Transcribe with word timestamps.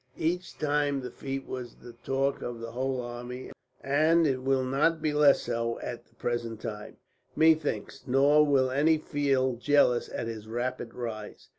Each 0.17 0.57
time 0.57 1.01
the 1.01 1.11
feat 1.11 1.45
was 1.47 1.75
the 1.75 1.93
talk 1.93 2.41
of 2.41 2.59
the 2.59 2.71
whole 2.71 3.01
army; 3.01 3.51
and 3.81 4.25
it 4.25 4.41
will 4.41 4.63
not 4.63 4.99
be 4.99 5.13
less 5.13 5.41
so 5.43 5.79
at 5.81 6.07
the 6.07 6.15
present 6.15 6.59
time, 6.59 6.97
methinks, 7.35 8.07
nor 8.07 8.43
will 8.43 8.71
any 8.71 8.97
feel 8.97 9.57
jealous 9.57 10.09
at 10.09 10.25
his 10.25 10.47
rapid 10.47 10.95
rise.'" 10.95 11.49